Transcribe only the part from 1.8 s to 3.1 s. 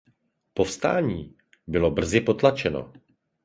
brzy potlačeno.